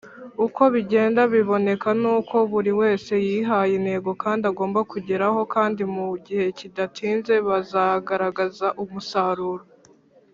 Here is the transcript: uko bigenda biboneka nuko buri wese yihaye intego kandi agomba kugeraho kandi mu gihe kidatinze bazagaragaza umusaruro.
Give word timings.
uko 0.45 0.61
bigenda 0.73 1.21
biboneka 1.33 1.89
nuko 2.01 2.35
buri 2.51 2.71
wese 2.81 3.13
yihaye 3.27 3.73
intego 3.79 4.09
kandi 4.23 4.43
agomba 4.51 4.79
kugeraho 4.91 5.41
kandi 5.53 5.81
mu 5.95 6.07
gihe 6.25 6.45
kidatinze 6.57 7.33
bazagaragaza 7.47 8.67
umusaruro. 8.83 9.63